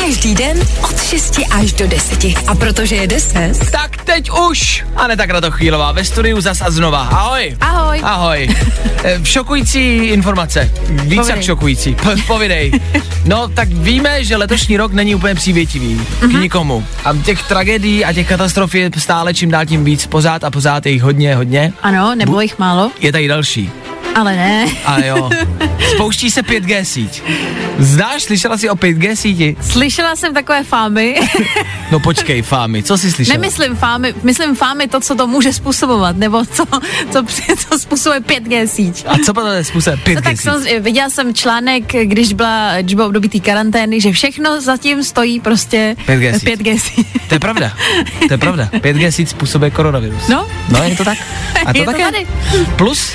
[0.00, 2.24] Každý den od 6 až do 10.
[2.46, 4.84] A protože je 10, Tak teď už!
[4.96, 7.00] Aneta Kratochvílová ve studiu zas a znova.
[7.02, 7.56] Ahoj!
[7.60, 8.00] Ahoj.
[8.02, 8.48] Ahoj.
[9.04, 10.70] Eh, Šokující informace.
[10.88, 11.36] Víc Povidej.
[11.36, 11.94] jak šokující.
[11.94, 12.72] Po, povidej.
[13.24, 16.40] No, tak víme, že letošní rok není úplně přívětivý k Mhm.
[16.40, 16.84] nikomu.
[17.04, 20.06] A těch tragédií a těch katastrof je stále čím dál tím víc.
[20.06, 21.72] Pořád a pořád je jich hodně, hodně.
[21.82, 23.70] Ano, nebylo jich málo, Je tady další.
[24.14, 24.66] Ale ne.
[24.86, 25.30] A jo.
[25.94, 27.22] Spouští se 5G síť.
[27.78, 29.56] Znáš, slyšela jsi o 5G síti?
[29.60, 31.14] Slyšela jsem takové fámy.
[31.92, 33.34] No počkej, Fámy, co jsi slyšela?
[33.34, 36.64] Nemyslím fámy, myslím fámy to, co to může způsobovat, nebo co,
[37.10, 37.24] co,
[37.68, 39.04] co způsobuje 5G síť.
[39.08, 40.40] A co potom je způsob 5G No tak síť?
[40.44, 45.40] samozřejmě, viděla jsem článek, když byla, když bylo období té karantény, že všechno zatím stojí
[45.40, 46.48] prostě 5G síť.
[46.48, 47.06] 5G síť.
[47.28, 47.72] To je pravda.
[48.28, 48.68] To je pravda.
[48.72, 50.28] 5G síť způsobuje koronavirus.
[50.28, 50.46] No.
[50.68, 51.18] No, je to tak.
[51.66, 52.04] A to Je to také.
[52.04, 52.26] tady.
[52.76, 53.12] Plus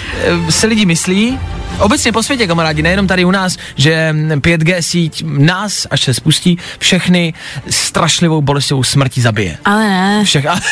[0.48, 1.40] eh, se lidi myslí,
[1.80, 6.14] obecně po světě, kamarádi, nejenom tady u nás, že mm, 5G síť nás, až se
[6.14, 7.34] spustí, všechny
[7.70, 9.58] strašlivou bolestivou smrtí zabije.
[9.66, 10.24] Ale ne.
[10.26, 10.60] Všech, a...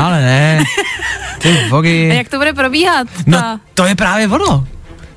[0.00, 0.64] Ale ne.
[1.38, 2.08] Ty A bogy.
[2.14, 3.06] jak to bude probíhat?
[3.26, 3.60] No, Ta...
[3.74, 4.66] to je právě ono.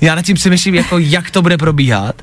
[0.02, 2.16] Já nad tím si myslím, jako jak to bude probíhat.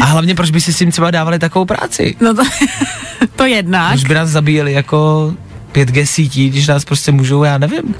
[0.00, 2.16] A hlavně, proč by si s tím třeba dávali takovou práci?
[2.20, 2.42] No to,
[3.36, 3.92] to jednak.
[3.92, 5.32] Proč by nás zabíjeli jako
[5.72, 7.94] 5G sítí, když nás prostě můžou, já nevím,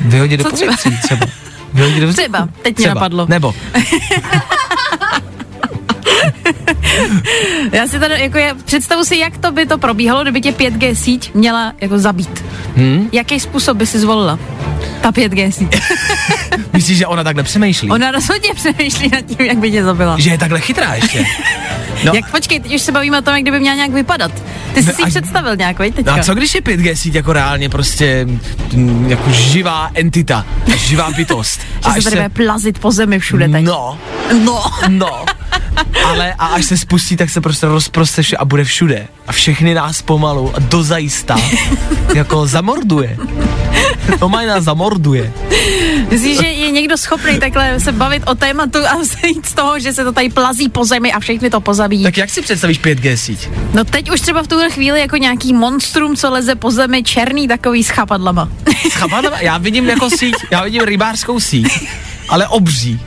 [0.00, 0.76] vyhodit do Co třeba?
[1.02, 1.26] třeba.
[1.72, 2.22] Vyhodit do vzduchu.
[2.22, 3.26] Třeba, teď mě napadlo.
[3.28, 3.54] Nebo.
[7.72, 10.94] Já si tady, jako je, představu si, jak to by to probíhalo, kdyby tě 5G
[10.94, 12.44] síť měla jako zabít.
[12.76, 13.08] Hm?
[13.12, 14.38] Jaký způsob by si zvolila?
[15.06, 15.70] Ta 5G síť.
[16.72, 17.90] Myslíš, že ona takhle přemýšlí?
[17.90, 20.16] Ona rozhodně přemýšlí nad tím, jak by tě zabila.
[20.18, 21.24] Že je takhle chytrá ještě.
[22.04, 24.32] No, Jak počkej, teď už se bavíme o tom, jak kdyby měla nějak vypadat.
[24.74, 26.12] Ty jsi No si ji a- představil nějak, veď teďka?
[26.16, 28.26] no a co když je 5G síť jako reálně prostě
[28.72, 31.60] mm, jako živá entita, živá bytost.
[31.94, 33.64] Že se tady bude plazit po zemi všude teď.
[33.64, 33.98] No,
[34.44, 34.64] no.
[34.88, 35.24] no.
[36.04, 39.08] Ale a až se spustí, tak se prostě rozproste vše a bude všude.
[39.26, 41.36] A všechny nás pomalu a dozajista
[42.14, 43.18] jako zamorduje.
[44.18, 45.32] To mají nás zamorduje.
[46.10, 49.92] Myslíš, že je někdo schopný takhle se bavit o tématu a sejít z toho, že
[49.92, 52.02] se to tady plazí po zemi a všechny to pozabíjí?
[52.02, 53.48] Tak jak si představíš 5G síť?
[53.72, 57.48] No teď už třeba v tuhle chvíli jako nějaký monstrum, co leze po zemi, černý
[57.48, 58.48] takový s chapadlama.
[58.90, 61.88] Chapadla, já vidím jako síť, já vidím rybářskou síť,
[62.28, 63.00] ale obří.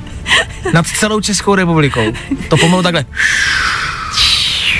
[0.73, 2.13] Nad celou Českou republikou.
[2.49, 3.05] To pomalu takhle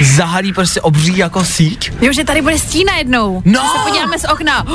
[0.01, 1.91] zahalí prostě obří jako síť.
[2.01, 3.41] Jo, že tady bude stín najednou.
[3.45, 3.59] No!
[3.61, 4.65] Se podíváme z okna.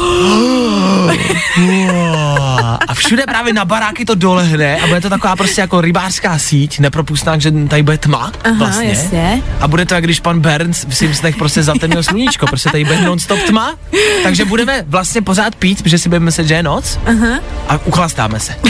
[2.89, 6.79] A všude právě na baráky to dolehne a bude to taková prostě jako rybářská síť,
[6.79, 8.89] nepropustná, že tady bude tma Aha, vlastně.
[8.89, 9.43] jasně.
[9.61, 13.01] A bude to, jak když pan Burns v Simpsonech prostě zatemnil sluníčko, prostě tady bude
[13.01, 13.75] non-stop tma,
[14.23, 17.39] takže budeme vlastně pořád pít, protože si budeme myslet, že je noc Aha.
[17.69, 18.55] a uchlastáme se.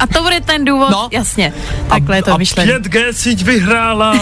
[0.00, 1.08] A to bude ten důvod, No.
[1.12, 1.52] jasně.
[1.88, 2.72] Takhle je to a myšlené.
[2.78, 4.12] 5G síť vyhrála.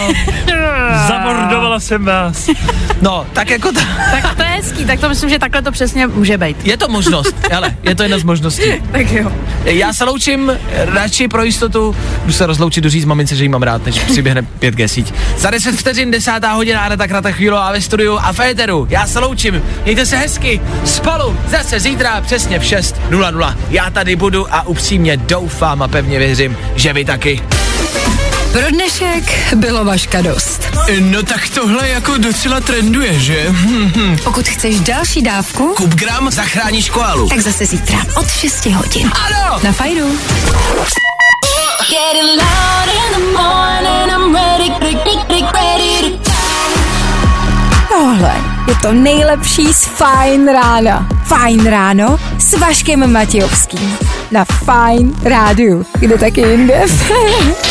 [1.07, 2.49] Zamordovala jsem vás.
[3.01, 6.07] No, tak jako ta, Tak to je hezký, tak to myslím, že takhle to přesně
[6.07, 6.65] může být.
[6.65, 8.63] je to možnost, ale je to jedna z možností.
[8.91, 9.31] Tak jo.
[9.63, 10.51] Já se loučím,
[10.93, 14.41] radši pro jistotu, jdu se rozloučit, do říct mamince, že jí mám rád, než přiběhne
[14.61, 15.13] 5G síť.
[15.37, 18.87] Za 10 vteřin, desátá hodina, Aneta Krata Chvílová ve studiu a v éteru.
[18.89, 23.57] Já se loučím, mějte se hezky, spolu, zase zítra přesně v 6.00.
[23.69, 27.41] Já tady budu a upřímně doufám a pevně věřím, že vy taky.
[28.55, 30.61] Pro dnešek bylo Vaška dost.
[30.99, 33.55] No tak tohle jako docela trenduje, že?
[34.23, 37.29] Pokud chceš další dávku, Kup gram, zachráníš koalu.
[37.29, 39.11] tak zase zítra od 6 hodin.
[39.25, 39.59] Ano!
[39.63, 40.19] Na fajru.
[41.89, 46.31] Getting loud in the morning, I'm ready, ready, ready to
[47.89, 48.35] Tohle
[48.67, 51.07] je to nejlepší z Fajn rána.
[51.25, 53.97] Fajn ráno s Vaškem Matějovským.
[54.31, 55.85] Na Fajn rádiu.
[55.99, 56.85] Kde taky jinde?